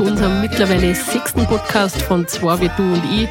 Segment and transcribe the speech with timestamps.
[0.00, 3.28] Zu unserem mittlerweile sechsten Podcast von Zwei wie du und ich,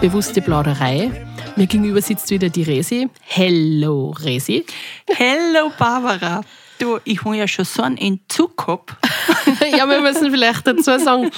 [0.00, 1.10] Bewusste Plauderei.
[1.56, 3.10] Mir gegenüber sitzt wieder die Resi.
[3.20, 4.64] Hello, Resi.
[5.08, 6.42] Hello, Barbara.
[6.78, 8.94] Du, ich habe ja schon so einen Entzug gehabt.
[9.76, 11.32] ja, wir müssen vielleicht dazu sagen,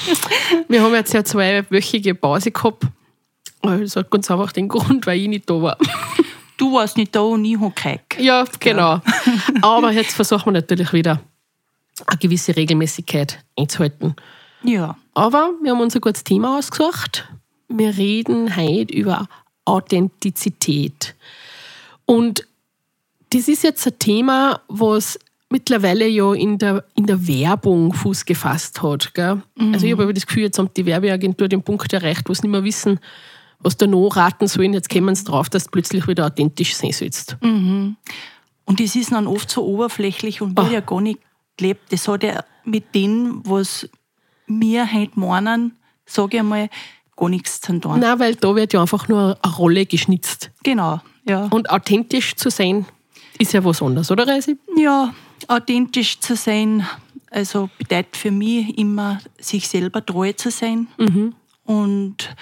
[0.69, 2.85] wir haben jetzt ja zweiwöchige Pause gehabt.
[3.63, 5.79] Das hat ganz einfach den Grund, weil ich nicht da war.
[6.59, 8.21] Du warst nicht da und ich habe gekriegt.
[8.21, 9.01] Ja, genau.
[9.63, 11.23] Aber jetzt versuchen wir natürlich wieder
[12.07, 14.15] eine gewisse Regelmäßigkeit einzuhalten.
[14.67, 14.97] Ja.
[15.15, 17.29] Aber wir haben uns ein gutes Thema ausgesucht.
[17.69, 19.29] Wir reden heute über
[19.65, 21.15] Authentizität.
[22.05, 22.47] Und
[23.31, 28.83] das ist jetzt ein Thema, was mittlerweile ja in der, in der Werbung Fuß gefasst
[28.83, 29.15] hat.
[29.15, 29.43] Gell?
[29.57, 29.75] Mhm.
[29.75, 32.53] Also ich habe das Gefühl, jetzt haben die Werbeagentur den Punkt erreicht, wo sie nicht
[32.53, 33.01] mehr wissen,
[33.59, 34.75] was da noch raten sollen.
[34.75, 37.37] Jetzt kommen sie drauf, dass du plötzlich wieder authentisch sein sollst.
[37.41, 37.97] Mhm.
[38.65, 40.73] Und das ist dann oft so oberflächlich und wird oh.
[40.73, 41.21] ja gar nicht
[41.57, 41.93] gelebt.
[41.93, 43.89] Das hat ja mit dem, was
[44.47, 46.69] wir heute meinen, sage ich einmal,
[47.17, 48.01] gar nichts zu tun.
[48.01, 50.51] Nein, weil da wird ja einfach nur eine Rolle geschnitzt.
[50.63, 51.47] Genau, ja.
[51.51, 52.87] Und authentisch zu sein,
[53.39, 54.57] ist ja was anderes, oder Reisi?
[54.77, 55.15] Ja,
[55.49, 56.87] authentisch zu sein,
[57.31, 60.89] also bedeutet für mich immer, sich selber treu zu sein.
[60.99, 61.35] Mhm.
[61.65, 62.35] Und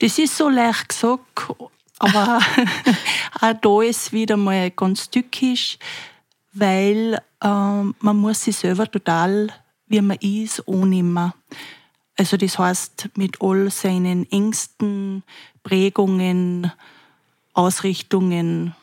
[0.00, 1.22] das ist so leicht gesagt,
[1.98, 2.40] aber
[3.40, 5.78] auch da ist wieder mal ganz tückisch,
[6.52, 9.48] weil ähm, man muss sich selber total,
[9.86, 11.32] wie man ist, annehmen.
[12.16, 15.22] Also das heißt, mit all seinen Ängsten,
[15.62, 16.72] Prägungen,
[17.52, 18.74] Ausrichtungen,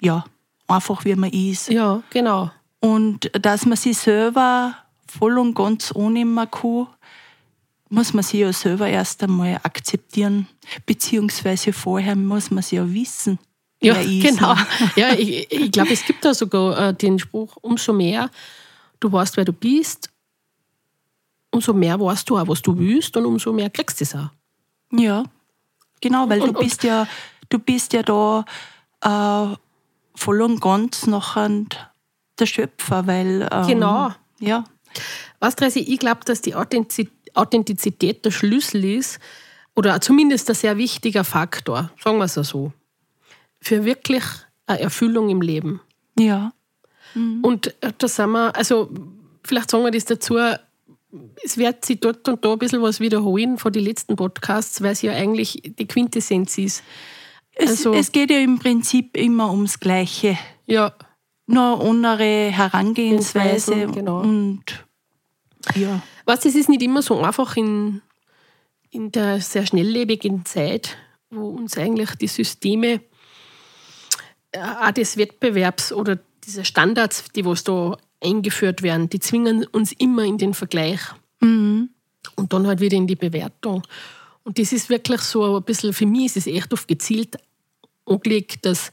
[0.00, 0.24] ja,
[0.66, 1.68] einfach wie man ist.
[1.68, 2.50] Ja, genau.
[2.80, 6.86] Und dass man sich selber voll und ganz annehmen kann,
[7.90, 10.46] muss man sich ja selber erst einmal akzeptieren,
[10.86, 13.38] beziehungsweise vorher muss man sich ja wissen.
[13.80, 14.56] Ja, genau.
[14.96, 18.30] Ja, ich, ich glaube, es gibt da sogar äh, den Spruch, umso mehr
[19.00, 20.10] du weißt, wer du bist,
[21.50, 24.30] umso mehr weißt du auch, was du willst und umso mehr kriegst du es auch.
[24.92, 25.24] Ja,
[26.00, 27.06] genau, weil und, du bist ja,
[27.48, 28.44] du bist ja da
[29.02, 29.56] äh,
[30.14, 31.50] voll und ganz nachher
[32.38, 34.10] der Schöpfer, weil ähm, genau.
[34.40, 34.64] Ja.
[35.40, 39.18] Weißt du, ich glaube, dass die Authentizität der Schlüssel ist
[39.74, 42.72] oder zumindest ein sehr wichtiger Faktor, sagen wir es so,
[43.60, 44.24] für wirklich
[44.66, 45.80] eine Erfüllung im Leben.
[46.18, 46.52] Ja.
[47.14, 47.44] Mhm.
[47.44, 48.90] Und äh, da sind wir, also
[49.44, 50.36] vielleicht sagen wir das dazu,
[51.42, 54.92] es wird sich dort und da ein bisschen was wiederholen von den letzten Podcasts, weil
[54.92, 56.82] es ja eigentlich die Quintessenz ist.
[57.58, 60.38] Also, es, es geht ja im Prinzip immer ums Gleiche.
[60.66, 60.94] Ja.
[61.46, 64.20] Nur andere Herangehensweise genau.
[64.20, 64.64] und
[65.74, 66.02] ja.
[66.26, 68.02] Was, es ist nicht immer so einfach in,
[68.90, 70.98] in der sehr schnelllebigen Zeit,
[71.30, 73.00] wo uns eigentlich die Systeme
[74.52, 79.92] äh, auch des Wettbewerbs oder diese Standards, die was da eingeführt werden, die zwingen uns
[79.92, 81.00] immer in den Vergleich.
[81.40, 81.90] Mhm.
[82.36, 83.82] Und dann halt wieder in die Bewertung.
[84.44, 87.36] Und das ist wirklich so ein bisschen, für mich ist es echt oft gezielt
[88.06, 88.92] angelegt, dass,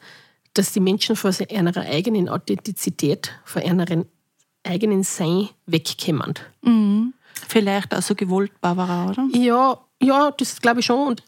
[0.54, 4.06] dass die Menschen vor ihrer eigenen Authentizität, vor ihren
[4.64, 6.34] eigenen Sein wegkommen.
[6.62, 7.14] Mhm.
[7.48, 9.28] Vielleicht also gewollt, Barbara, oder?
[9.34, 11.08] Ja, ja, das glaube ich schon.
[11.08, 11.24] Und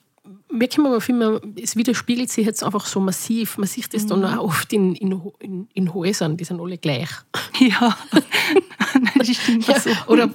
[0.50, 3.58] mir kommt aber viel mehr, es widerspiegelt sich jetzt einfach so massiv.
[3.58, 4.09] Man sieht das mhm.
[4.09, 7.09] dann auch oft in, in, in, Häusern, die sind alle gleich.
[7.59, 7.97] Ja,
[9.18, 9.90] das stimmt ja, so.
[10.07, 10.30] Oder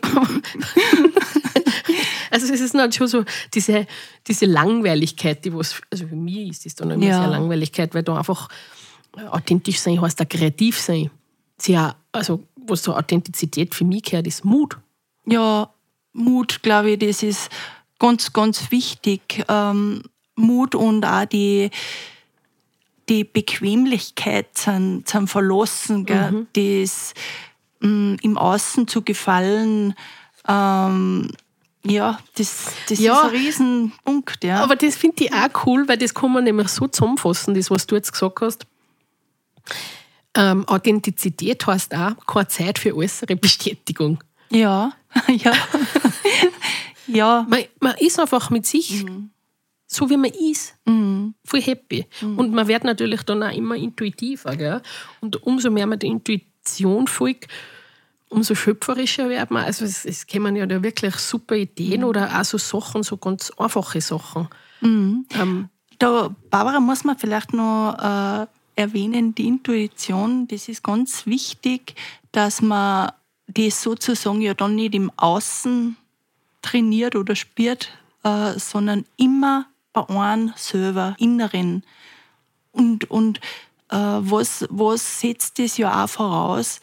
[2.30, 3.24] also es ist halt schon so
[3.54, 3.86] diese,
[4.26, 7.20] diese Langweiligkeit, die was, also für mich ist das dann immer ja.
[7.20, 8.48] sehr Langweiligkeit, weil da einfach
[9.30, 11.10] authentisch sein heißt, da kreativ sein.
[11.58, 14.76] Sehr, also was zur Authentizität für mich gehört, ist Mut.
[15.26, 15.70] Ja,
[16.12, 17.50] Mut, glaube ich, das ist
[18.02, 19.44] ganz, ganz wichtig.
[19.48, 20.02] Ähm,
[20.34, 21.70] Mut und auch die,
[23.08, 26.32] die Bequemlichkeit zum, zum Verlassen, gell?
[26.32, 26.46] Mhm.
[26.52, 27.14] das
[27.80, 29.94] mh, mm, im Außen zu gefallen.
[30.48, 31.30] Ähm,
[31.84, 34.44] ja, das, das ja, ist ein Riesenpunkt.
[34.44, 34.62] Ja.
[34.62, 37.86] Aber das finde ich auch cool, weil das kann man nämlich so zusammenfassen, das, was
[37.86, 38.66] du jetzt gesagt hast.
[40.34, 44.18] Ähm, Authentizität heißt auch keine Zeit für äußere Bestätigung.
[44.50, 44.92] Ja,
[45.28, 45.52] ja.
[47.06, 47.46] Ja.
[47.48, 49.30] Man, man, ist einfach mit sich, mhm.
[49.86, 51.34] so wie man ist, mhm.
[51.44, 52.06] voll happy.
[52.20, 52.38] Mhm.
[52.38, 54.56] Und man wird natürlich dann auch immer intuitiver.
[54.56, 54.82] Gell?
[55.20, 57.48] Und umso mehr man der Intuition folgt,
[58.28, 59.64] umso schöpferischer wird man.
[59.64, 62.06] Also es, es kommen ja da wirklich super Ideen mhm.
[62.06, 64.48] oder auch so Sachen, so ganz einfache Sachen.
[64.80, 65.26] Mhm.
[65.38, 65.68] Ähm,
[65.98, 71.94] da, Barbara, muss man vielleicht noch äh, erwähnen, die Intuition, das ist ganz wichtig,
[72.32, 73.12] dass man
[73.46, 75.96] das sozusagen ja dann nicht im Außen
[76.62, 77.90] trainiert oder spürt,
[78.24, 81.84] äh, sondern immer bei einem selber, inneren.
[82.70, 83.38] Und, und
[83.90, 86.80] äh, was, was setzt das ja auch voraus?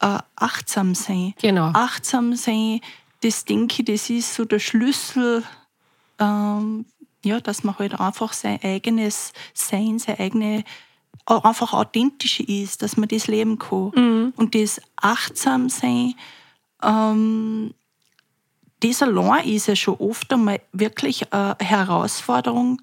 [0.00, 1.34] Äh, achtsam sein.
[1.40, 1.70] Genau.
[1.74, 2.80] Achtsam sein,
[3.20, 5.44] das denke ich, das ist so der Schlüssel,
[6.18, 6.86] ähm,
[7.22, 10.64] ja, dass man halt einfach sein eigenes Sein, sein eigene
[11.26, 13.92] einfach authentisch ist, dass man das leben kann.
[13.94, 14.32] Mhm.
[14.36, 16.14] Und das achtsam sein,
[16.82, 17.74] ähm,
[18.80, 22.80] das allein ist ja schon oft einmal wirklich eine Herausforderung,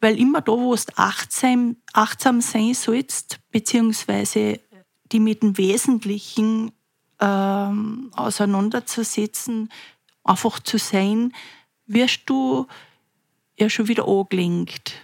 [0.00, 4.60] weil immer da, wo du achtsam, achtsam sein sollst, beziehungsweise
[5.10, 6.72] die mit dem Wesentlichen
[7.20, 9.70] ähm, auseinanderzusetzen,
[10.24, 11.32] einfach zu sein,
[11.86, 12.66] wirst du
[13.58, 14.94] ja schon wieder angelenkt.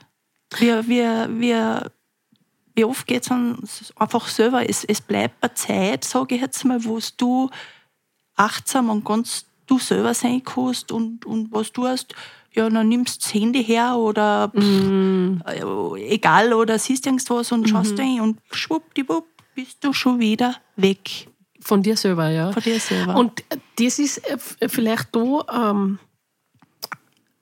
[0.58, 1.92] Wir, wir, wir,
[2.74, 6.84] wie oft geht es einfach selber, es, es bleibt eine Zeit, sage ich jetzt mal,
[6.84, 7.50] wo du
[8.34, 12.14] achtsam und ganz du selber sein kannst und, und was du hast,
[12.52, 15.42] ja, dann nimmst du das Handy her oder mm.
[15.46, 20.56] äh, egal oder siehst irgendwas und schaust mm rein und schwuppdiwupp bist du schon wieder
[20.76, 21.28] weg.
[21.60, 22.52] Von dir selber, ja.
[22.52, 23.16] Von dir selber.
[23.16, 23.44] Und
[23.78, 25.98] das ist äh, vielleicht da ähm,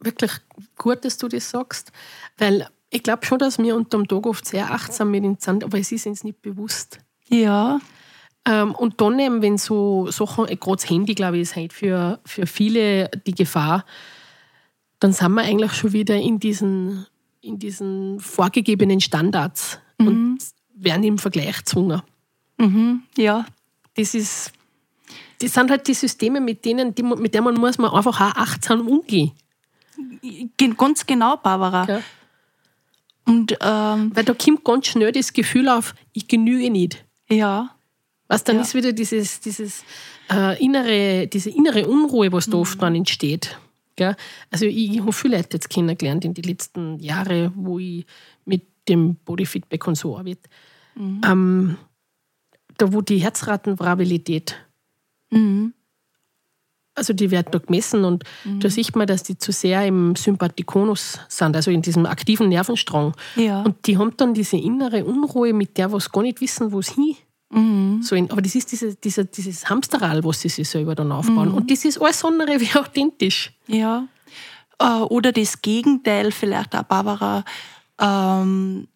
[0.01, 0.33] wirklich
[0.77, 1.93] gut, dass du das sagst,
[2.39, 5.65] weil ich glaube schon, dass wir unter dem Tag oft sehr achtsam mit uns sind,
[5.65, 7.01] aber es ist uns nicht bewusst.
[7.29, 7.81] Ja.
[8.47, 11.73] Ähm, und dann eben, wenn so Sachen, äh, gerade das Handy, glaube ich, ist halt
[11.73, 13.85] für, für viele die Gefahr,
[15.01, 17.07] dann sind wir eigentlich schon wieder in diesen,
[17.41, 20.07] in diesen vorgegebenen Standards mhm.
[20.07, 20.39] und
[20.75, 22.03] werden im Vergleich gezwungen.
[22.59, 23.03] Mhm.
[23.17, 23.47] Ja.
[23.95, 24.53] Das ist,
[25.41, 28.37] das sind halt die Systeme, mit denen, die, mit denen man muss man einfach auch
[28.37, 29.33] achtsam umgehen.
[30.77, 31.87] Ganz genau, Barbara.
[31.89, 32.01] Ja.
[33.25, 37.05] Und, ähm, Weil da kommt ganz schnell das Gefühl auf, ich genüge nicht.
[37.29, 37.76] Ja.
[38.29, 38.63] Was dann ja.
[38.63, 39.85] ist wieder dieses, dieses
[40.31, 42.63] äh, innere, diese innere Unruhe, was da mhm.
[42.63, 43.59] oft dann entsteht.
[43.95, 44.17] Gell?
[44.51, 48.05] Also ich, ich habe viele Leute jetzt kennengelernt in den letzten Jahren, wo ich
[48.45, 50.49] mit dem Bodyfeedback und so arbeite.
[50.95, 51.21] Mhm.
[51.25, 51.77] Ähm,
[52.79, 54.57] da wo die Herzratenvariabilität,
[55.31, 55.73] mhm.
[56.95, 58.61] also die wird da gemessen und mhm.
[58.61, 63.15] da sieht man, dass die zu sehr im Sympathikonus sind, also in diesem aktiven Nervenstrang.
[63.37, 63.63] Ja.
[63.63, 66.91] Und die haben dann diese innere Unruhe, mit der was gar nicht wissen, wo es
[66.91, 67.17] hin
[67.51, 68.03] Mhm.
[68.03, 71.51] So in, aber das ist diese, diese, dieses Hamsterrad, was sie sich selber dann aufbauen.
[71.51, 71.55] Mhm.
[71.55, 73.53] Und das ist alles andere wie authentisch.
[73.67, 74.07] Ja.
[74.79, 77.45] Äh, oder das Gegenteil vielleicht auch, Barbara.
[78.01, 78.89] Ähm,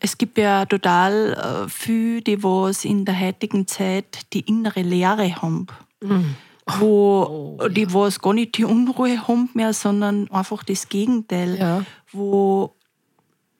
[0.00, 1.32] es gibt ja total
[1.66, 5.66] äh, viele, die was in der heutigen Zeit die innere Leere haben.
[6.02, 6.36] Mhm.
[6.78, 7.94] Wo oh, die ja.
[7.94, 11.58] was gar nicht die Unruhe haben mehr, sondern einfach das Gegenteil.
[11.58, 11.84] Ja.
[12.10, 12.74] Wo,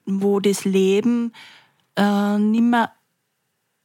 [0.07, 1.33] wo das Leben
[1.97, 2.91] äh, nicht mehr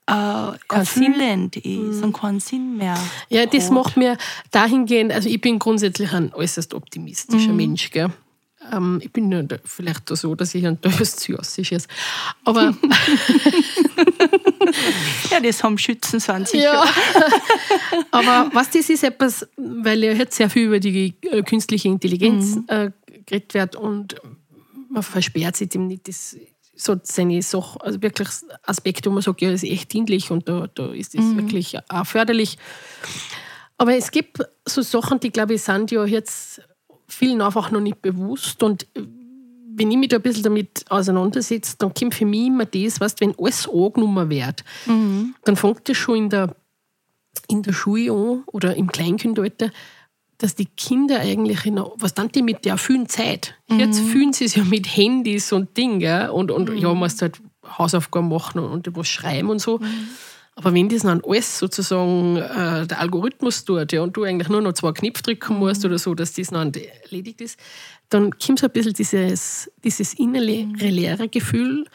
[0.09, 2.97] äh, erfüllend ist und keinen Sinn mehr.
[3.29, 3.71] Ja, das hat.
[3.71, 4.17] macht mir
[4.51, 7.57] dahingehend, also ich bin grundsätzlich ein äußerst optimistischer mhm.
[7.57, 8.09] Mensch, gell?
[8.71, 11.87] Ähm, ich bin nur vielleicht so, dass ich ein teures Zyosisch ist.
[12.43, 12.75] Aber.
[15.31, 16.73] ja, das haben Schützen sind sicher.
[16.73, 16.83] Ja.
[18.11, 22.55] Aber was das ist etwas, weil ja jetzt sehr viel über die äh, künstliche Intelligenz
[22.55, 22.65] mhm.
[22.67, 22.91] äh,
[23.25, 24.15] geredet wird und
[24.89, 26.07] man versperrt sich dem nicht.
[26.07, 26.35] Das
[26.79, 28.29] so seine Sachen, also wirklich
[28.63, 31.37] Aspekte, wo man sagt, ja, das ist echt dienlich und da, da ist das mhm.
[31.37, 32.57] wirklich auch förderlich.
[33.77, 36.61] Aber es gibt so Sachen, die, glaube ich, sind ja jetzt
[37.07, 38.63] vielen einfach noch nicht bewusst.
[38.63, 42.99] Und wenn ich mich da ein bisschen damit auseinandersetze, dann kommt für mich immer das,
[42.99, 45.35] weißt, wenn alles angenommen wird, mhm.
[45.43, 46.55] dann fängt das schon in der,
[47.47, 49.71] in der Schule an oder im Kleinkindalter,
[50.39, 53.55] dass die Kinder eigentlich, in, was dann die mit der vielen Zeit?
[53.67, 53.79] Mhm.
[53.79, 56.77] Jetzt fühlen sie es ja mit Handys und Dingen und, und mhm.
[56.77, 57.39] ja, musst halt
[57.77, 59.77] Hausaufgaben machen und, und was schreiben und so.
[59.77, 60.07] Mhm.
[60.55, 64.61] Aber wenn das dann alles sozusagen äh, der Algorithmus tut ja, und du eigentlich nur
[64.61, 65.59] noch zwei Knöpfe drücken mhm.
[65.59, 67.59] musst oder so, dass das dann erledigt ist,
[68.07, 70.75] dann kommt so ein bisschen dieses, dieses innere mhm.
[70.75, 71.85] leere Gefühl,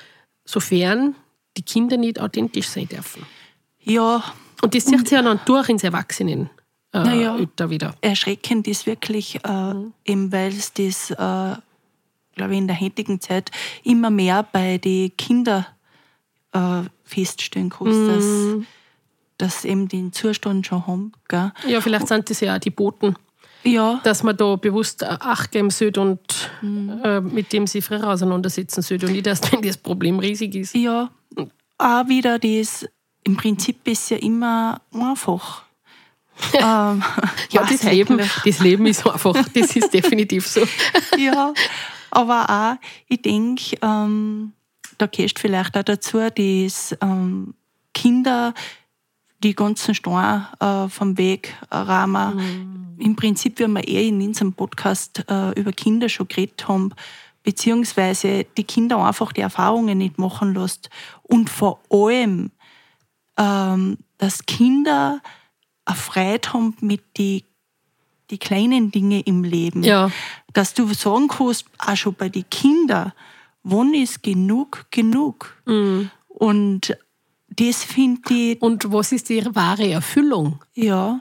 [0.44, 1.14] sofern
[1.56, 3.24] die Kinder nicht authentisch sein dürfen.
[3.80, 4.22] Ja.
[4.62, 6.50] Und das sieht sich ja dann durch ins Erwachsenen
[6.94, 7.38] äh, naja,
[7.70, 7.94] wieder.
[8.00, 9.92] Erschreckend ist wirklich, äh, mhm.
[10.04, 11.14] eben weil es das, äh,
[12.36, 13.50] glaube ich, in der heutigen Zeit
[13.82, 15.66] immer mehr bei den Kindern
[16.52, 18.66] äh, feststellen kannst, mhm.
[19.38, 21.12] dass, dass eben den Zustand schon haben.
[21.28, 21.52] Gell?
[21.66, 23.16] Ja, vielleicht sind das ja auch die Boten.
[23.64, 24.00] Ja.
[24.04, 27.00] Dass man da bewusst Acht geben sollte und mhm.
[27.02, 30.74] äh, mit dem sie früher auseinandersetzen sollte und nicht erst, wenn das Problem riesig ist.
[30.76, 31.10] Ja,
[31.78, 32.86] auch wieder das,
[33.24, 35.63] im Prinzip ist ja immer einfach
[36.55, 37.03] ähm,
[37.50, 40.67] ja, das Leben, das Leben ist einfach, das ist definitiv so.
[41.19, 41.53] ja,
[42.11, 44.53] aber auch, ich denke, ähm,
[44.99, 47.55] da gehst vielleicht auch dazu, dass ähm,
[47.93, 48.55] Kinder
[49.43, 52.37] die ganzen Steine äh, vom Weg äh, rahmen.
[52.37, 53.00] Mhm.
[53.00, 56.93] Im Prinzip, wie wir eh in unserem Podcast äh, über Kinder schon geredet haben,
[57.43, 60.88] beziehungsweise die Kinder einfach die Erfahrungen nicht machen lässt.
[61.23, 62.50] Und vor allem,
[63.37, 65.21] ähm, dass Kinder
[65.85, 67.43] eine Freude haben mit den
[68.31, 69.83] die kleinen Dinge im Leben.
[69.83, 70.11] Ja.
[70.55, 73.12] Dass du sagen kannst, auch schon bei den Kindern,
[73.62, 75.55] wann ist genug genug?
[75.67, 76.11] Mhm.
[76.29, 76.97] Und
[77.50, 80.64] das finde ich, Und was ist die wahre Erfüllung?
[80.75, 81.21] ja,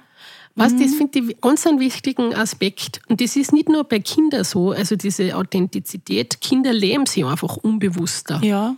[0.56, 3.02] Was, das finde ich ganz einen wichtigen Aspekt.
[3.10, 6.40] Und das ist nicht nur bei Kindern so, also diese Authentizität.
[6.42, 8.40] Kinder leben sie einfach unbewusster.
[8.44, 8.76] ja,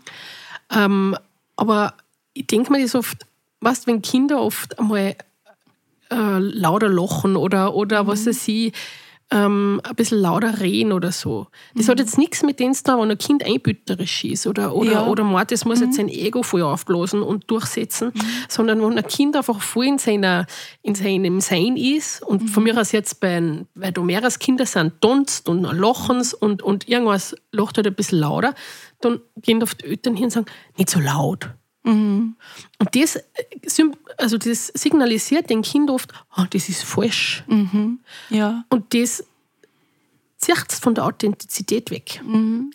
[0.72, 1.16] Ähm,
[1.58, 1.94] aber
[2.34, 3.26] ich denke mir das oft,
[3.62, 5.16] weißt, wenn Kinder oft einmal
[6.12, 8.74] äh, lauter lachen oder, oder was weiß ich,
[9.32, 11.48] ähm, ein bisschen lauter reden oder so.
[11.74, 14.92] Das hat jetzt nichts mit denen zu tun, wenn ein Kind einbüterisch ist oder, oder,
[14.92, 15.08] Ja.
[15.08, 18.12] oder meint, das muss jetzt sein Ego voll aufblasen und durchsetzen,
[18.48, 20.46] sondern wenn ein Kind einfach voll in, seiner,
[20.84, 25.02] in seinem Sein ist und von mir aus jetzt, bei, weil da mehrere Kinder sind,
[25.02, 28.54] tanzt und lachen und, und irgendwas lacht halt ein bisschen lauter,
[29.02, 30.46] dann gehen oft die Eltern hin und sagen,
[30.78, 31.50] nicht so laut.
[32.80, 33.22] Und das, äh,
[34.18, 37.44] also das signalisiert dem Kind oft, ah, das ist falsch.
[38.30, 39.24] ja, Und das
[40.38, 42.22] zieht es von der Authentizität weg.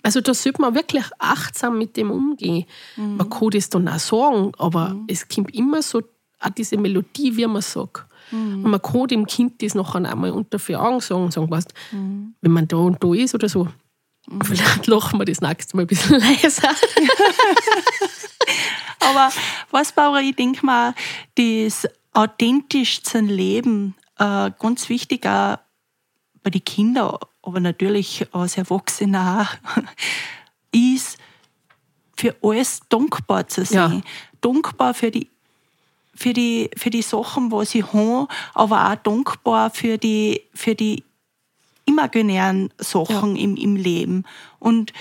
[0.02, 2.64] Also da sollte man wirklich achtsam mit dem umgehen.
[2.97, 6.02] Man kann das dann auch sagen, aber es kommt immer so
[6.40, 8.07] auch diese Melodie, wie man sagt.
[8.33, 11.75] Und man kann dem Kind das nachher einmal unter vier Augen sagen und sagen, weißt,
[12.40, 13.69] wenn man da und da ist oder so,
[14.44, 16.70] vielleicht lachen wir das nächste Mal ein bisschen leiser.
[19.00, 19.32] Aber
[19.70, 20.94] was, Barbara, ich denke mal,
[21.34, 25.58] das authentischste Leben, äh, ganz wichtig auch
[26.42, 29.82] bei den Kindern, aber natürlich als Erwachsener auch,
[30.72, 31.18] ist,
[32.16, 34.02] für alles dankbar zu sein.
[34.04, 34.10] Ja.
[34.42, 35.28] Dankbar für die,
[36.14, 41.02] für, die, für die Sachen, was sie haben, aber auch dankbar für die, für die
[41.90, 44.25] imaginären Sachen im, im Leben.
[44.59, 44.92] Und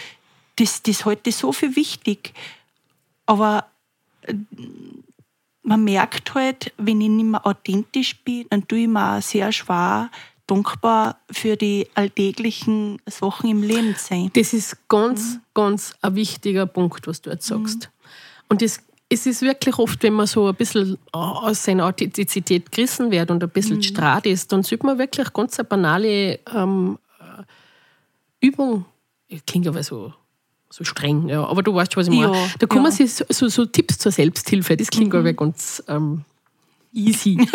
[0.58, 2.34] das, das halte ich so für wichtig.
[3.26, 3.66] Aber
[4.24, 4.34] äh,
[5.64, 10.10] man merkt halt, wenn ich nicht mehr authentisch bin, dann tue ich mir sehr schwer,
[10.48, 14.32] dankbar für die alltäglichen Sachen im Leben zu sein.
[14.34, 17.92] Das ist ganz, ganz ein wichtiger Punkt, was du jetzt sagst.
[18.48, 23.10] Und das, es ist wirklich oft, wenn man so ein bisschen aus seiner Authentizität gerissen
[23.10, 23.84] wird und ein bisschen mhm.
[23.84, 28.86] strahlt ist, dann sollte man wirklich ganz eine banale ähm, äh, Übung,
[29.48, 30.14] klingt aber so,
[30.70, 32.34] so streng, ja, aber du weißt schon, was ich meine.
[32.34, 32.92] Ja, da man ja.
[32.92, 36.24] sich so, so, so Tipps zur Selbsthilfe, das klingt aber ganz ähm,
[36.94, 37.36] easy.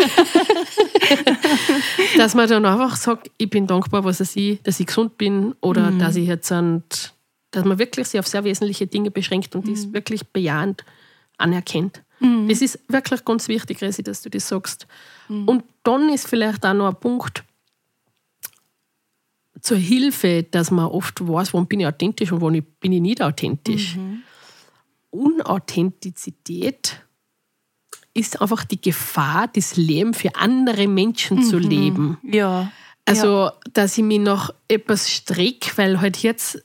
[2.16, 5.92] dass man dann einfach sagt, ich bin dankbar, was ich, dass ich gesund bin oder
[5.92, 7.12] dass ich jetzt und
[7.52, 10.84] dass man wirklich sich auf sehr wesentliche Dinge beschränkt und das wirklich bejahend
[11.38, 12.02] anerkennt.
[12.48, 14.86] Das ist wirklich ganz wichtig, Resi, dass du das sagst.
[15.28, 17.44] Und dann ist vielleicht auch noch ein Punkt
[19.60, 23.22] zur Hilfe, dass man oft weiß, wann bin ich authentisch und wann bin ich nicht
[23.22, 23.96] authentisch.
[25.10, 27.02] Unauthentizität
[28.14, 32.18] ist einfach die Gefahr, das Leben für andere Menschen zu leben.
[32.22, 32.70] Ja.
[33.06, 36.64] Also, dass ich mich nach etwas strecke, weil halt jetzt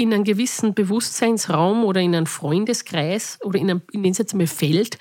[0.00, 4.46] in einem gewissen Bewusstseinsraum oder in einem Freundeskreis oder in einem, in den jetzt mal
[4.46, 4.98] Feld,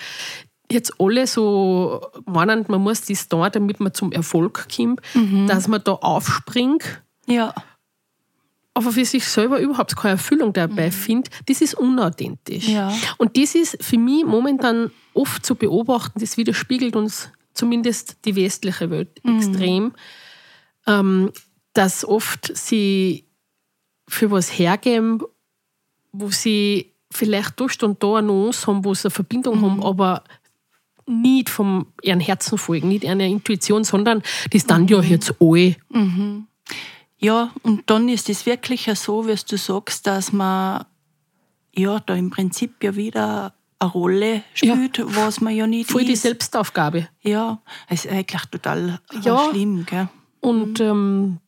[0.72, 5.02] jetzt alle so meinen, man muss das da, damit man zum Erfolg kommt,
[5.48, 7.54] dass man da aufspringt, Ja.
[8.76, 12.68] aber für sich selber überhaupt keine Erfüllung dabei findet, das ist unauthentisch.
[12.68, 12.94] Ja.
[13.18, 18.90] Und das ist für mich momentan oft zu beobachten, das widerspiegelt uns zumindest die westliche
[18.92, 19.94] Welt extrem,
[20.88, 21.32] ähm,
[21.74, 23.26] dass oft sie
[24.10, 25.22] für was hergeben,
[26.12, 30.24] wo sie vielleicht durch und da eine Nuance haben, wo sie eine Verbindung haben, aber
[31.06, 35.76] nicht vom ihren Herzen folgen, nicht einer Intuition, sondern das dann ja jetzt alle.
[37.18, 40.86] Ja, und dann ist es wirklich ja so, wie du sagst, dass man
[41.76, 46.14] ja da im Prinzip ja wieder eine Rolle spielt, was man ja nicht Voll die
[46.14, 46.22] ist.
[46.24, 47.08] Selbstaufgabe.
[47.22, 49.50] Ja, es ist eigentlich total äh, Ja.
[49.50, 50.10] schlimm, gell?
[50.42, 51.40] Und ähm,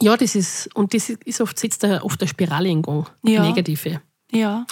[0.00, 3.42] ja, das ist, und das ist oft, setzt da oft eine Spirale in Gang, Ja.
[3.42, 4.00] negative.
[4.32, 4.66] Ja.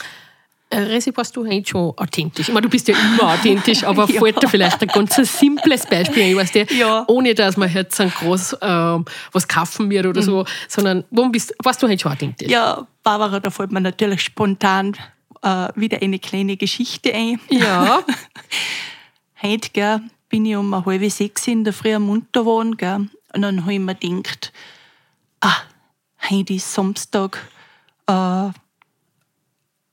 [0.71, 2.49] Äh, Resi, warst du eigentlich schon authentisch?
[2.49, 4.19] Ich meine, du bist ja immer authentisch, aber Ja.
[4.21, 7.05] fällt dir vielleicht ein ganz simples Beispiel ein, weißt du, Ja.
[7.09, 11.55] ohne dass man jetzt ein groß ähm, was kaufen wird oder so, sondern wo bist,
[11.63, 12.49] warst du eigentlich schon authentisch?
[12.49, 12.53] Mhm.
[12.55, 14.97] Ja, Barbara, da fällt mir natürlich spontan
[15.43, 17.39] äh, wieder eine kleine Geschichte ein.
[17.51, 18.03] Ja.
[19.43, 22.77] Heute gell, bin ich um halb sechs in der Früh am munter geworden.
[22.77, 24.53] Gell, und dann habe ich mir gedacht,
[25.43, 25.57] ah,
[26.31, 27.39] heute ist Samstag.
[28.07, 28.51] Äh,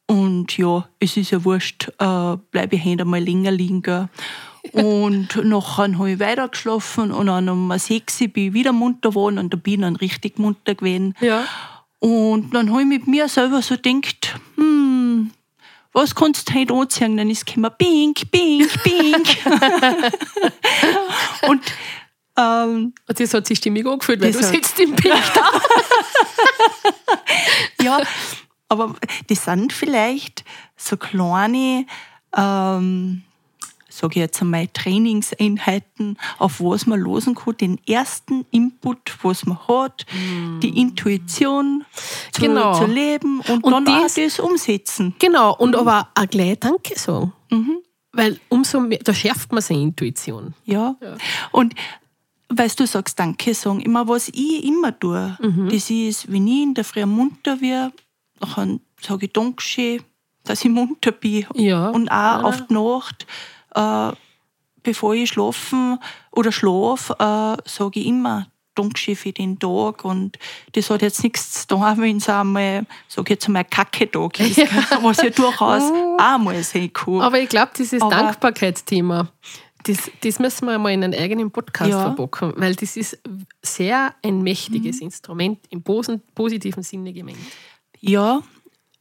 [0.08, 3.82] und ja, es ist ja wurscht, äh, bleibe ich heute mal länger liegen.
[3.82, 4.10] Gell.
[4.74, 9.54] Und nachher habe ich weitergeschlafen und dann um sechs bin ich wieder munter geworden und
[9.54, 11.16] da bin ich dann richtig munter gewesen.
[11.22, 11.46] Ja.
[12.00, 15.32] Und dann habe ich mit mir selber so gedacht, hm,
[15.94, 17.16] was kannst du heute anziehen?
[17.16, 19.28] Dann ist es gekommen, pink, pink, pink.
[21.48, 21.62] und
[22.42, 25.44] Ähm, das hat sich stimmig angefühlt, weil du sitzt im Bild da.
[27.84, 28.02] ja,
[28.70, 28.96] aber
[29.28, 30.44] das sind vielleicht
[30.78, 31.86] so kleine,
[32.36, 33.24] ähm,
[33.90, 39.58] sage ich jetzt einmal, Trainingseinheiten, auf was man losen kann, den ersten Input, was man
[39.68, 40.06] hat,
[40.62, 41.84] die Intuition
[42.32, 42.74] zu, Genau.
[42.80, 45.16] zu leben und, Und dann das- auch das umsetzen.
[45.20, 47.34] Genau, und aber auch gleich Danke sagen.
[47.50, 47.80] Mhm.
[48.12, 50.54] Weil umso mehr, da schärft man seine Intuition.
[50.66, 50.96] Ja.
[51.52, 51.76] Und
[52.50, 55.70] weil du sagst, Danke sagen, immer was ich immer tue, Mhm.
[55.70, 57.94] das ist, wenn ich in der Früh munter werde,
[58.56, 60.02] dann sage ich Dankeschön,
[60.44, 61.46] dass ich munter bin.
[61.56, 61.90] Ja.
[61.90, 62.42] Und auch Ja.
[62.44, 63.28] auf die Nacht,
[63.76, 64.12] äh,
[64.82, 66.00] bevor ich schlafen
[66.32, 70.06] oder schlafe, äh, sage ich immer Dankeschön für den Tag.
[70.06, 70.40] Und
[70.72, 74.40] das hat jetzt nichts zu tun, wenn es einmal, sage ich jetzt einmal, ein Kacke-Tag
[74.40, 74.58] ist,
[75.04, 75.84] was ja durchaus
[76.18, 77.22] auch mal sein kann.
[77.22, 79.28] Aber ich glaube, dieses Dankbarkeitsthema,
[79.84, 82.02] das, das müssen wir mal in einen eigenen Podcast Ja.
[82.02, 83.18] verpacken, weil das ist
[83.62, 87.38] sehr ein mächtiges Instrument im positiven Sinne gemeint.
[88.00, 88.42] Ja,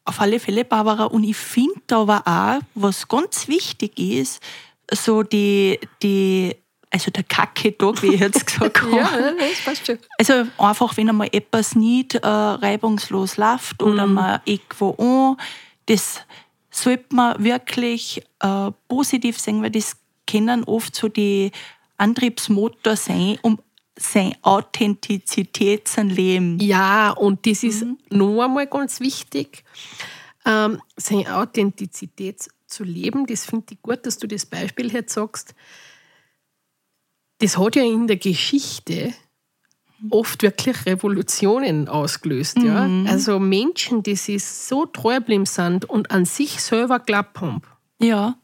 [0.04, 1.04] auf alle Fälle, Barbara.
[1.04, 4.40] Und ich finde aber auch, was ganz wichtig ist,
[4.90, 6.54] so die, die
[6.90, 9.36] also der Kacke-Tag, wie ich jetzt gesagt habe.
[9.38, 9.98] das passt schon.
[10.18, 15.36] Also einfach, wenn einmal etwas nicht äh, reibungslos läuft oder man irgendwo an,
[15.86, 16.20] das
[16.70, 19.96] sollte man wirklich äh, positiv sehen, weil das
[20.30, 21.50] können oft so die
[21.96, 23.58] Antriebsmotor sein, um
[23.96, 26.58] seine Authentizität zu leben.
[26.60, 29.64] Ja, und das ist noch einmal ganz wichtig,
[30.44, 33.26] ähm, seine Authentizität zu leben.
[33.26, 35.54] Das finde ich gut, dass du das Beispiel jetzt sagst.
[37.38, 39.14] Das hat ja in der Geschichte
[40.10, 42.58] oft wirklich Revolutionen ausgelöst.
[42.58, 42.88] Ja?
[43.06, 47.62] Also Menschen, die sich so treu geblieben sind und an sich selber geglaubt haben,
[48.00, 48.36] Ja,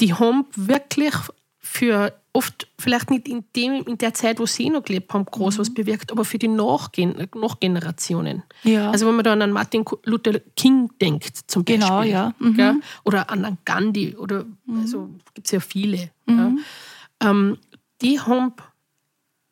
[0.00, 1.14] die haben wirklich
[1.58, 5.58] für oft vielleicht nicht in, dem, in der Zeit, wo sie noch gelebt haben, groß
[5.58, 8.42] was bewirkt, aber für die Nachgen Nachgenerationen.
[8.62, 8.90] Ja.
[8.90, 11.80] Also wenn man da an Martin Luther King denkt, zum Beispiel.
[11.80, 12.34] Genau, ja.
[12.38, 12.82] Mhm.
[13.04, 16.10] Oder an Gandhi, oder also gibt es ja viele.
[16.26, 16.52] Ja.
[17.20, 17.58] Ähm,
[18.00, 18.54] die haben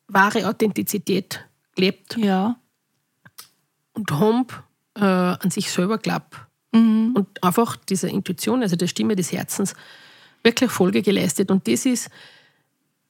[0.07, 2.57] wahre Authentizität gelebt ja.
[3.93, 4.47] und haben
[4.95, 6.35] äh, an sich selber geglaubt.
[6.71, 7.13] Mhm.
[7.15, 9.75] Und einfach dieser Intuition, also der Stimme des Herzens,
[10.43, 11.51] wirklich Folge geleistet.
[11.51, 12.09] Und das ist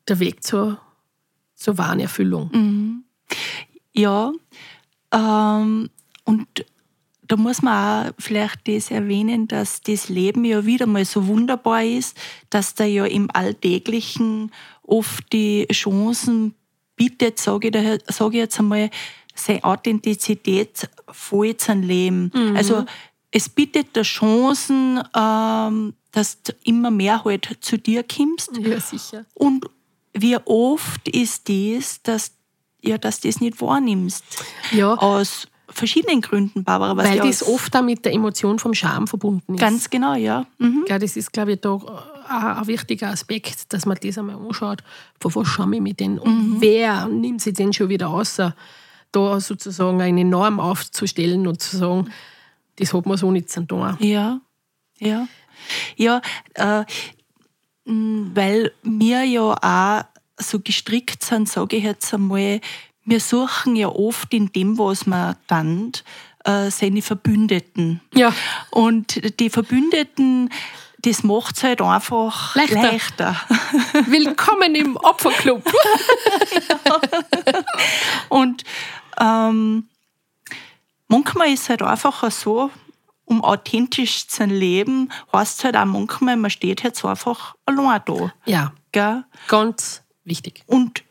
[0.07, 0.79] der Weg zur,
[1.55, 2.49] zur wahren Erfüllung.
[2.53, 3.03] Mhm.
[3.93, 4.31] Ja,
[5.13, 5.89] ähm,
[6.25, 6.47] und
[7.27, 11.83] da muss man auch vielleicht das erwähnen, dass das Leben ja wieder mal so wunderbar
[11.83, 12.17] ist,
[12.49, 14.51] dass da ja im Alltäglichen
[14.83, 16.55] oft die Chancen
[16.97, 18.89] bietet, sage ich, daher- sage ich jetzt einmal,
[19.33, 22.31] seine Authentizität voll zu leben.
[22.55, 22.85] Also
[23.31, 28.51] es bietet da Chancen, ähm, dass du immer mehr halt zu dir kommst.
[28.57, 29.25] Ja, sicher.
[29.33, 29.65] Und
[30.13, 32.31] wie oft ist das, dass,
[32.81, 34.23] ja, dass du das nicht wahrnimmst?
[34.71, 34.95] Ja.
[34.95, 36.97] Aus verschiedenen Gründen, Barbara.
[36.97, 39.61] Weil ja das oft auch mit der Emotion vom Scham verbunden ist.
[39.61, 40.45] Ganz genau, ja.
[40.57, 40.83] Mhm.
[40.85, 44.83] Gell, das ist, glaube ich, da auch ein wichtiger Aspekt, dass man das einmal anschaut.
[45.19, 46.19] Vor was schaue ich mich denn?
[46.19, 48.55] Und wer nimmt sich denn schon wieder außer
[49.11, 52.09] da sozusagen eine Norm aufzustellen und zu sagen,
[52.77, 53.97] das hat man so nicht zu tun.
[53.99, 54.39] Ja,
[54.99, 55.27] ja.
[55.95, 56.21] Ja,
[56.55, 56.83] äh,
[57.85, 60.03] weil wir ja auch
[60.37, 62.61] so gestrickt sind, sage ich jetzt einmal,
[63.03, 65.91] wir suchen ja oft in dem, was man dann,
[66.45, 68.01] äh, seine Verbündeten.
[68.13, 68.33] Ja.
[68.69, 70.49] Und die Verbündeten,
[70.99, 72.81] das macht es halt einfach Leichter.
[72.81, 73.41] leichter.
[74.05, 75.63] Willkommen im Opferclub.
[78.29, 78.63] Und
[79.19, 79.87] ähm,
[81.07, 82.69] manchmal ist es halt einfach so,
[83.31, 88.33] um authentisch zu leben, heißt es halt auch manchmal, man steht jetzt einfach allein da.
[88.45, 89.23] ja, Gell?
[89.47, 90.63] ganz wichtig.
[90.67, 91.03] Und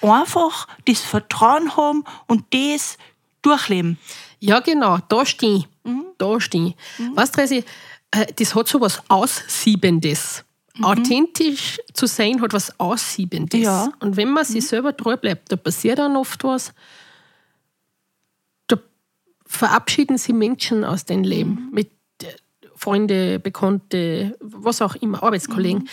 [0.00, 2.96] einfach das Vertrauen haben und das
[3.42, 3.98] durchleben.
[4.40, 5.68] Ja, genau, da stehe ich.
[6.16, 7.16] Da stehe ich.
[7.16, 7.64] Weißt du, äh,
[8.36, 10.44] das hat so was Aussiebendes.
[10.82, 13.60] Authentisch zu sein hat was Aussiebendes.
[13.60, 13.92] Ja.
[14.00, 16.72] Und wenn man sich selber treu bleibt, da passiert dann oft was,
[19.54, 21.68] verabschieden sie Menschen aus deinem Leben.
[21.72, 21.90] Mit
[22.22, 22.26] äh,
[22.76, 25.88] Freunde, Bekannte, was auch immer, Arbeitskollegen.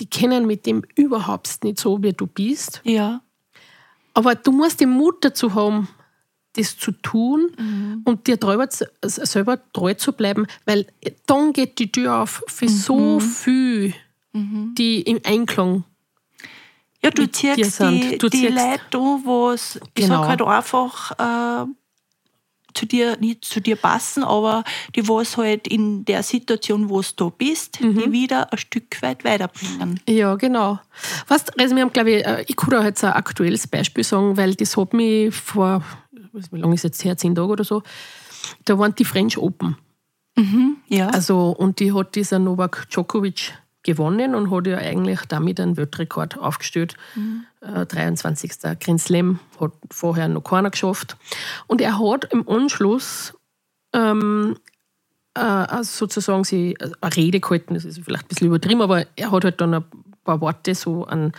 [0.00, 2.80] Die kennen mit dem überhaupt nicht so, wie du bist.
[2.84, 3.22] Ja.
[4.14, 5.88] Aber du musst den Mut dazu haben,
[6.54, 8.66] das zu tun und dir treu,
[9.02, 10.86] selber treu zu bleiben, weil
[11.26, 13.94] dann geht die Tür auf für so viel,
[14.32, 15.84] die im Einklang.
[17.02, 20.22] Ja, du ziehst die, die Leute an, was, ich Genau.
[20.22, 21.66] sag halt einfach, äh,
[22.74, 24.64] zu dir, nicht zu dir passen, aber
[24.96, 27.98] die was halt in der Situation, wo du da bist, Mhm.
[27.98, 30.00] die wieder ein Stück weit weiterbringen.
[30.08, 30.78] Ja, genau.
[31.28, 34.54] Weißt, also wir haben, glaube ich, äh, ich kann jetzt ein aktuelles Beispiel sagen, weil
[34.54, 35.82] das hat mich vor,
[36.32, 37.82] was- wie lange ist jetzt her, zehn Tage oder so,
[38.64, 39.76] da waren die French Open.
[40.88, 41.08] Ja.
[41.08, 46.38] Also, und die hat dieser Novak Djokovic gewonnen und hat ja eigentlich damit einen Weltrekord
[46.38, 46.96] aufgestellt.
[47.60, 48.52] Äh, 23.
[48.78, 51.16] Grand Slam hat vorher noch keiner geschafft.
[51.66, 53.34] Und er hat im Anschluss
[53.92, 54.56] ähm,
[55.34, 59.06] äh, also sozusagen sie, also eine Rede gehalten, das ist vielleicht ein bisschen übertrieben, aber
[59.16, 59.84] er hat halt dann ein
[60.24, 61.32] paar Worte so an,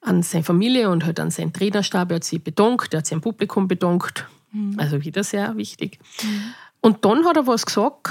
[0.00, 2.10] an seine Familie und halt an seinen Trainerstab.
[2.10, 4.26] Er hat sich bedankt, er hat am Publikum bedankt.
[4.78, 6.00] Also wieder sehr wichtig.
[6.80, 8.10] Und dann hat er was gesagt,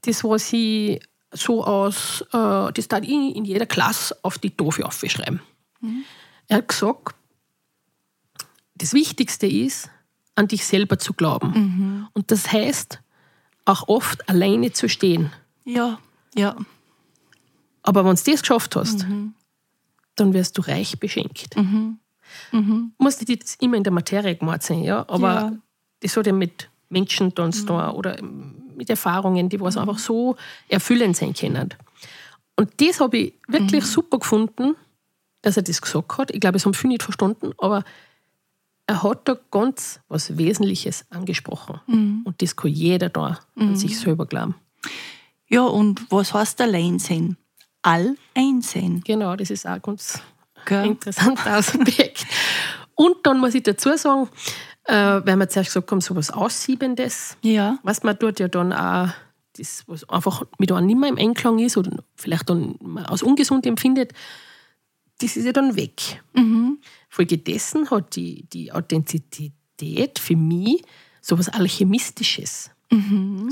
[0.00, 1.00] das was sie
[1.32, 5.40] so aus, äh, das darf ich in jeder Klasse auf die Tafel aufschreiben.
[6.48, 7.14] Er hat gesagt,
[8.74, 9.90] das Wichtigste ist,
[10.34, 12.08] an dich selber zu glauben.
[12.14, 13.00] Und das heißt,
[13.64, 15.30] auch oft alleine zu stehen.
[15.64, 15.98] ja,
[16.34, 16.56] ja.
[17.84, 19.04] Aber wenn du das geschafft hast,
[20.14, 21.56] dann wirst du reich beschenkt.
[22.98, 25.52] Muss nicht jetzt immer in der Materie gemacht sein, ja, aber Ja.
[26.00, 28.20] das hat ja mit Menschen zu tun oder
[28.76, 30.36] mit Erfahrungen, die was einfach so
[30.68, 31.74] erfüllend sein können.
[32.56, 34.76] Und das habe ich wirklich super gefunden,
[35.40, 36.30] dass er das gesagt hat.
[36.30, 37.82] Ich glaube, es haben viele nicht verstanden, aber
[38.86, 41.80] er hat da ganz was Wesentliches angesprochen.
[42.24, 44.54] Und das kann jeder da an sich selber glauben.
[45.48, 47.36] Ja, und was heißt allein sein?
[47.82, 49.02] All einsehen.
[49.04, 50.20] Genau, das ist auch ganz
[50.66, 50.86] Gell?
[50.86, 52.26] interessanter Aspekt.
[52.94, 54.28] Und dann muss ich dazu sagen,
[54.84, 57.78] äh, wir zuerst gesagt haben, so was Aussiebendes, Ja.
[57.82, 59.08] was man tut ja dann auch,
[59.58, 63.66] das, was einfach mit einem nicht mehr im Einklang ist oder vielleicht dann als ungesund
[63.66, 64.12] empfindet,
[65.20, 66.22] das ist ja dann weg.
[66.34, 66.78] Mhm.
[67.08, 70.82] Folge dessen hat die, die Authentizität für mich
[71.20, 72.70] so was Alchemistisches.
[72.90, 73.48] Mhm.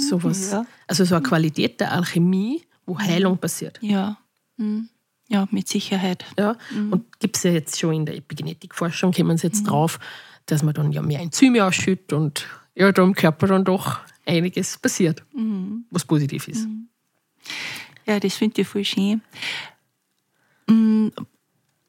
[0.51, 0.67] ja.
[0.87, 3.79] Also so eine Qualität der Alchemie, wo Heilung passiert.
[3.83, 4.19] Ja.
[4.57, 4.89] Mhm.
[5.29, 6.25] Ja, mit Sicherheit.
[6.37, 6.57] Ja?
[6.91, 10.01] Und gibt es ja jetzt schon in der Epigenetikforschung, kommen sie jetzt drauf,
[10.51, 14.79] dass man dann ja mehr Enzyme ausschüttet und ja, da im Körper dann doch einiges
[14.79, 15.23] passiert,
[15.91, 16.67] was positiv ist.
[18.07, 19.23] Ja, das finde ich voll schön.
[20.67, 21.09] Mm,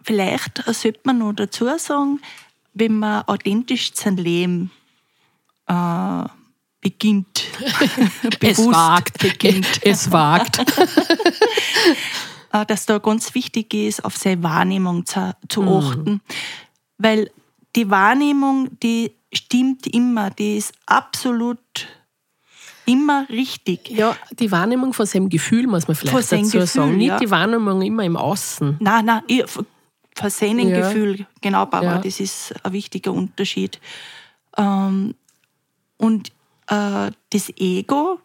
[0.03, 2.19] Vielleicht sollte man noch dazu sagen,
[2.73, 4.71] wenn man authentisch sein Leben
[5.67, 6.23] äh,
[6.79, 7.43] beginnt,
[8.39, 10.63] bewusst beginnt, Es wagt.
[12.67, 16.21] dass da ganz wichtig ist, auf seine Wahrnehmung zu, zu achten.
[16.97, 17.31] Weil
[17.75, 21.59] die Wahrnehmung, die stimmt immer, die ist absolut
[22.85, 23.89] immer richtig.
[23.89, 26.87] Ja, die Wahrnehmung von seinem Gefühl muss man vielleicht dazu sagen.
[26.89, 27.19] Gefühl, Nicht ja.
[27.19, 28.77] die Wahrnehmung immer im Außen.
[28.79, 30.79] Nein, nein, ich, von seinem Ja.
[30.81, 32.01] Gefühl, genau, Barbara, Ja.
[32.01, 33.79] das ist ein wichtiger Unterschied.
[34.57, 35.15] Ähm,
[35.97, 36.29] und
[36.67, 38.19] äh, das Ego,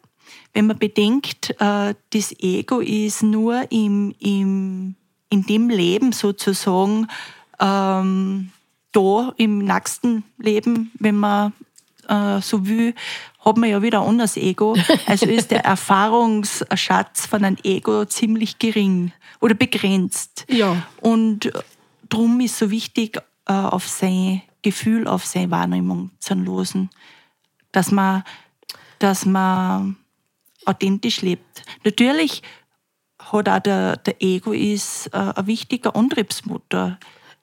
[0.55, 4.97] wenn man bedenkt, äh, das Ego ist nur im, im,
[5.31, 7.07] in dem Leben sozusagen
[7.61, 8.51] ähm,
[8.97, 11.53] da im nächsten Leben, wenn man
[12.09, 12.95] äh, so will,
[13.45, 14.75] hat man ja wieder ein anderes Ego.
[15.07, 20.47] Also ist der Erfahrungsschatz von einem Ego ziemlich gering oder begrenzt.
[20.49, 20.83] Ja.
[21.01, 21.53] Und
[22.09, 26.91] darum ist so wichtig, äh, auf sein Gefühl, auf seine Wahrnehmung zu losen,
[27.73, 28.25] dass man,
[28.99, 29.97] dass man
[30.65, 31.63] authentisch lebt.
[31.85, 32.43] Natürlich
[33.19, 36.99] hat auch der, der Ego ist äh, ein wichtiger Antriebsmotor.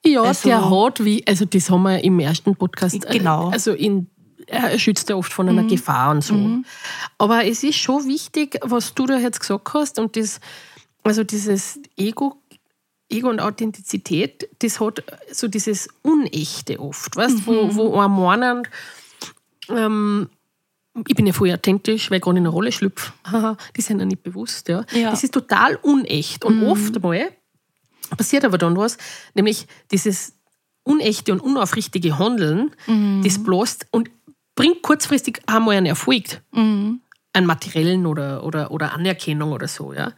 [0.06, 3.04] Ja, Also- der hat, wie, also das haben wir im ersten Podcast.
[3.06, 3.48] äh, Genau.
[3.50, 4.08] Also in,
[4.46, 6.34] er schützt ja oft von einer Gefahr und so.
[7.18, 10.40] Aber es ist schon wichtig, was du da jetzt gesagt hast und das,
[11.02, 12.36] also dieses Ego,
[13.10, 18.68] Ego und Authentizität, das hat so dieses Unechte oft, weißt wo, wo ein meinen,
[19.70, 20.28] ähm,
[21.08, 23.12] ich bin ja voll authentisch, weil ich gerade in eine Rolle schlüpfe.
[23.76, 24.68] Die sind ja nicht bewusst.
[24.68, 24.84] Ja.
[24.92, 25.10] Ja.
[25.10, 26.44] Das ist total unecht.
[26.44, 27.30] Und oft mal
[28.08, 28.98] passiert aber dann was,
[29.34, 30.34] nämlich dieses
[30.82, 32.70] unechte und unaufrichtige Handeln,
[33.22, 34.10] das bloßt und
[34.54, 37.00] bringt kurzfristig einmal einen Erfolg, einen
[37.46, 39.92] materiellen oder, oder, oder Anerkennung oder so.
[39.92, 40.12] Ja.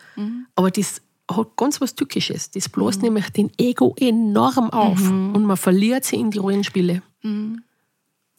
[0.57, 2.51] Aber das hat ganz was Tückisches.
[2.51, 7.03] Das bloßt nämlich den Ego enorm auf und man verliert sie in die Rollenspiele.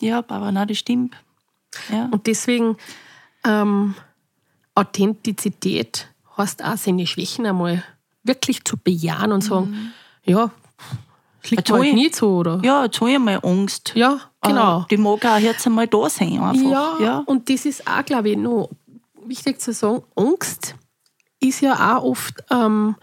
[0.01, 1.15] Ja, Barbara, nein, das stimmt.
[1.91, 2.09] Ja.
[2.11, 2.77] Und deswegen
[3.45, 3.95] ähm,
[4.75, 6.07] Authentizität
[6.37, 7.83] heißt auch, seine Schwächen einmal
[8.27, 10.51] wirklich zu bejahen und sagen, ja,
[11.43, 12.59] es liegt halt nicht so, oder?
[12.63, 13.93] ja, jetzt habe ich mal Angst.
[13.95, 14.81] Ja, genau.
[14.81, 16.39] Äh, die mag auch jetzt einmal da sein.
[16.39, 16.69] Einfach.
[16.69, 17.23] Ja, ja.
[17.25, 18.69] und das ist auch, glaube ich, noch
[19.25, 20.03] wichtig zu sagen.
[20.15, 20.75] Angst
[21.39, 22.95] ist ja auch oft, ähm,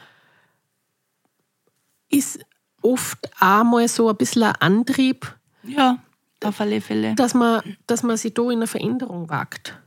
[2.11, 2.41] ist
[2.83, 5.99] oft auch mal so ein bisschen ein Antrieb, ja.
[6.45, 7.15] auf alle Fälle.
[7.15, 9.79] dass man, dass man sich da in eine Veränderung wagt.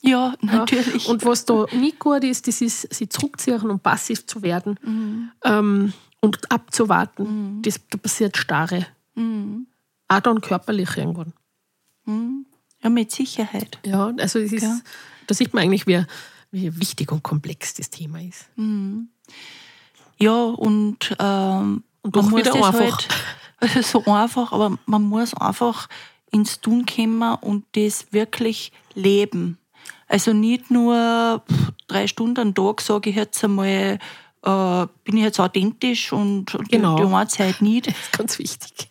[0.00, 0.58] Ja, Ja.
[0.58, 1.08] natürlich.
[1.08, 5.92] Und was da nicht gut ist, das ist, sich zurückziehen und passiv zu werden ähm,
[6.20, 7.60] und abzuwarten.
[7.62, 8.86] Das, da passiert Starre.
[9.16, 11.32] Auch dann körperlich irgendwann.
[12.82, 13.78] ja, mit Sicherheit.
[13.84, 14.78] Ja, also es ist, Ja.
[15.26, 16.02] da sieht man eigentlich, wie,
[16.52, 18.48] wie wichtig und komplex das Thema ist.
[20.18, 23.08] Ja, und, ähm, Und doch wieder das einfach.
[23.60, 25.88] Halt, so einfach, aber man muss einfach
[26.30, 29.57] ins Tun kommen und das wirklich leben.
[30.08, 31.42] Also nicht nur
[31.86, 33.98] drei Stunden am Tag sage ich jetzt einmal,
[34.42, 36.96] äh, bin ich jetzt authentisch und, und Genau.
[36.96, 37.86] die, die eine Zeit nicht.
[37.92, 38.88] Das ist ganz wichtig.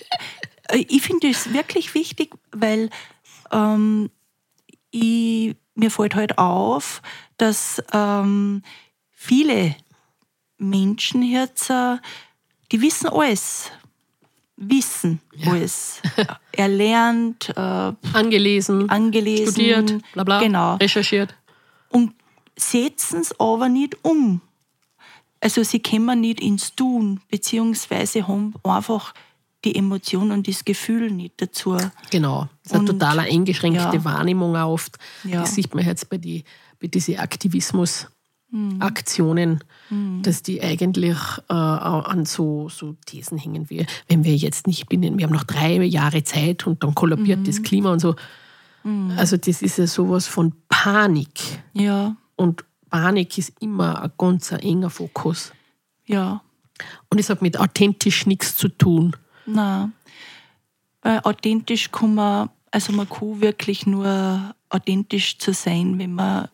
[0.69, 2.89] Äh, Ich finde es wirklich wichtig, weil
[3.51, 4.10] ähm,
[4.91, 7.01] ich, mir fällt halt auf,
[7.38, 8.62] dass ähm,
[9.12, 9.75] viele
[10.58, 11.97] Menschen jetzt, äh,
[12.71, 13.71] die wissen alles.
[14.58, 16.02] Wissen alles.
[16.52, 19.54] Erlernt, äh, Angelesen, angelesen.
[19.54, 20.76] studiert, bla bla, Genau.
[20.76, 21.36] recherchiert.
[21.89, 22.13] Und
[22.56, 24.41] setzen es aber nicht um.
[25.39, 29.13] Also sie kommen nicht ins Tun, beziehungsweise haben einfach
[29.63, 31.78] die Emotion und das Gefühl nicht dazu.
[32.10, 32.48] Genau.
[32.63, 34.04] Das ist eine total eingeschränkte ja.
[34.04, 34.98] Wahrnehmung oft.
[35.24, 35.41] Ja.
[35.41, 36.43] Das sieht man jetzt bei, die,
[36.80, 37.17] bei diesen
[38.49, 38.81] Mhm.
[38.81, 39.60] Aktivismus-Aktionen,
[40.23, 41.17] dass die eigentlich
[41.49, 45.43] äh, an so, so Thesen hängen wie, wenn wir jetzt nicht binnen, wir haben noch
[45.43, 47.43] drei Jahre Zeit und dann kollabiert Mhm.
[47.45, 48.15] das Klima und so.
[49.17, 51.41] Also das ist ja sowas von Panik.
[51.73, 55.51] Ja, Und Panik ist immer ein ganz enger Fokus.
[56.05, 56.41] ja,
[57.10, 59.13] Und es hat mit authentisch nichts zu tun.
[59.45, 59.91] na.
[61.01, 66.47] Weil authentisch kann man, also man kann wirklich nur authentisch zu sein, wenn man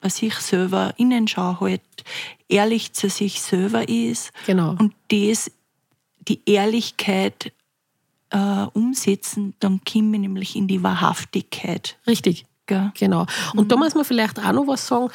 [0.00, 1.80] bei sich selber Innenschau halt
[2.48, 4.70] ehrlich zu sich selber ist Genau.
[4.78, 5.50] und das,
[6.28, 7.52] die Ehrlichkeit
[8.30, 11.96] äh, umsetzen, dann kommen wir nämlich in die Wahrhaftigkeit.
[12.06, 12.44] Richtig.
[12.66, 12.92] Gell?
[12.98, 13.26] Genau.
[13.54, 15.08] Und da muss man vielleicht auch noch was sagen,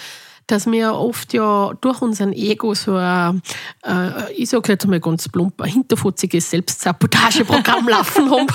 [0.52, 3.42] dass wir oft ja durch unseren Ego so ein,
[3.86, 8.48] äh, ich sage jetzt mal ganz plump, ein hinterfutziges Selbstsabotageprogramm laufen haben.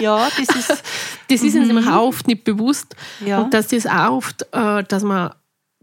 [0.00, 0.82] Ja, das ist,
[1.30, 2.96] Das ist uns nämlich auch oft nicht bewusst.
[3.24, 3.40] Ja.
[3.42, 5.32] Und dass das auch oft, äh, dass man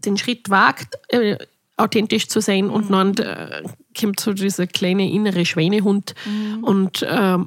[0.04, 1.38] den Schritt wagt, äh,
[1.78, 3.62] authentisch zu sein und dann äh,
[3.98, 6.14] kommt so dieser kleine innere Schweinehund
[6.60, 7.38] und äh,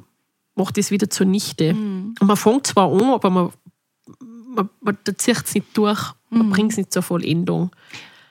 [0.56, 1.70] macht das wieder zunichte.
[2.20, 3.50] Und man fängt zwar an, aber man,
[4.54, 7.70] man, man zieht es nicht durch, man bringt es nicht zur Vollendung.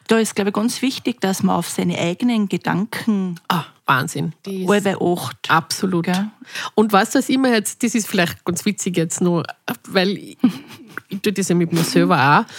[0.07, 4.33] da ist, glaube ich, ganz wichtig, dass man auf seine eigenen Gedanken Ah, Wahnsinn.
[4.45, 5.49] Allweil acht.
[5.49, 6.05] Absolut.
[6.05, 6.29] Gell?
[6.73, 9.43] Und weißt du, was immer jetzt, das ist vielleicht ganz witzig jetzt noch,
[9.87, 10.37] weil ich,
[11.09, 12.51] ich tue das ja mit mir selber auch.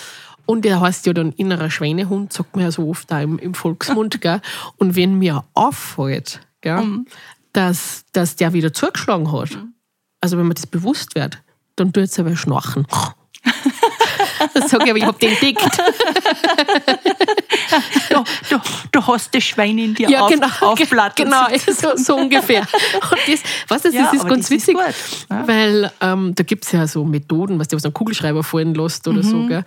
[0.47, 3.55] Und der heißt ja dann innerer Schweinehund, sagt man ja so oft auch im, im
[3.55, 4.21] Volksmund.
[4.21, 4.41] Gell?
[4.77, 7.05] Und wenn mir auffällt, gell,
[7.53, 9.59] dass, dass der wieder zugeschlagen hat,
[10.21, 11.43] also wenn man das bewusst wird,
[11.75, 12.87] dann tut es aber schnarchen.
[14.55, 15.63] Das sage ich, aber ich habe den entdeckt.
[18.11, 18.61] Du, du,
[18.93, 20.47] du hast das Schwein in dir Ja, auf, genau.
[20.61, 21.25] aufplatten.
[21.25, 22.61] Genau, so, so ungefähr.
[22.61, 24.79] Und das, weißt du, das Ja, ist aber ganz das ist witzig,
[25.31, 25.47] ja.
[25.49, 29.19] weil ähm, da gibt es ja so Methoden, was du einen Kugelschreiber fallen lässt oder
[29.19, 29.47] Mhm, so.
[29.47, 29.65] Gell?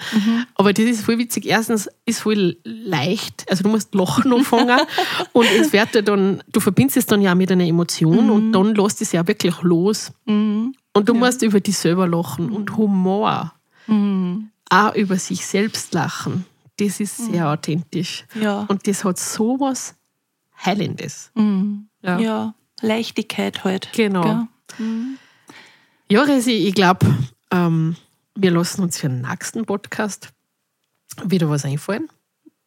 [0.55, 1.45] Aber das ist voll witzig.
[1.45, 4.79] Erstens ist voll leicht, also du musst lachen anfangen
[5.33, 8.29] und es wird ja dann, du verbindest es dann ja mit einer Emotion Mhm.
[8.31, 10.11] und dann lässt es ja wirklich los.
[10.25, 13.53] Und du musst über dich selber lachen und Humor.
[13.87, 14.49] Mhm.
[14.69, 16.45] Auch über sich selbst lachen.
[16.77, 18.25] Das ist sehr authentisch.
[18.35, 18.61] Ja.
[18.69, 19.95] Und das hat sowas
[20.65, 21.31] Heilendes.
[22.01, 22.19] Ja.
[22.19, 23.89] Ja, Leichtigkeit halt.
[23.93, 24.47] Genau.
[24.77, 25.17] Gell?
[26.09, 27.05] Ja, Resi, ich glaube,
[27.51, 27.95] ähm,
[28.35, 30.29] wir lassen uns für den nächsten Podcast
[31.23, 32.07] wieder was einfallen,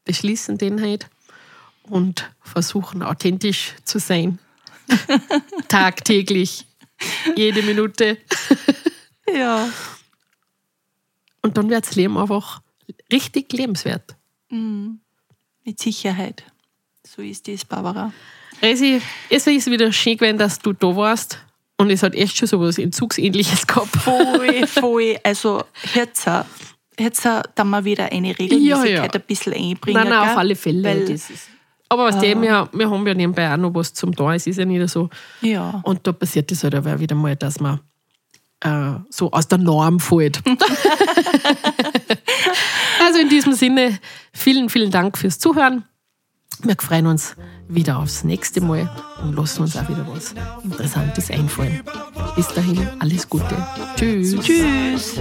[0.05, 1.09] beschließen den halt
[1.85, 4.38] und versuchen authentisch zu sein.
[5.69, 6.67] Tagtäglich,
[7.37, 8.19] jede Minute.
[9.33, 9.69] Ja.
[11.42, 12.62] Und dann wird das Leben einfach
[13.12, 14.16] richtig lebenswert.
[14.48, 16.44] Mit Sicherheit.
[17.05, 18.12] So ist das, Barbara.
[18.62, 21.38] Resi, es ist wieder schön gewesen, dass du da warst.
[21.78, 23.88] Und es hat echt schon so was Entzugsähnliches gehabt.
[23.96, 25.18] Voll, voll.
[25.24, 26.42] Also, jetzt, äh,
[26.98, 29.02] jetzt äh, da mal wieder eine Regelmäßigkeit Ja, ja.
[29.02, 30.00] ein bisschen einbringen.
[30.00, 30.85] Nein, nein, auf alle Fälle.
[30.85, 31.18] Weil,
[31.88, 34.33] aber was dem, wir, wir haben ja nebenbei auch noch was zum Tun.
[34.33, 35.11] Es ist ja nicht so.
[35.40, 35.83] ja.
[35.85, 37.81] Und da passiert es halt aber wieder mal, dass man
[38.62, 40.42] äh, so aus der Norm fällt.
[43.05, 43.98] also in diesem Sinne,
[44.33, 45.85] vielen, vielen Dank fürs Zuhören.
[46.62, 47.35] Wir freuen uns
[47.68, 48.88] wieder aufs nächste Mal
[49.22, 51.83] und lassen uns auch wieder was Interessantes einfallen.
[52.37, 53.57] Bis dahin, alles Gute.
[53.96, 54.37] Tschüss.
[54.40, 55.16] Tschüss.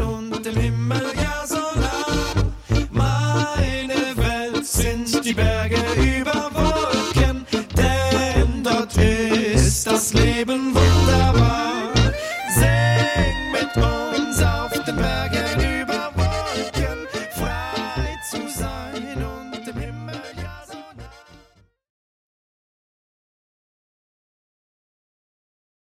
[2.91, 11.70] Meine Welt sind die Berge über Wolken, denn dort ist das Leben wunderbar.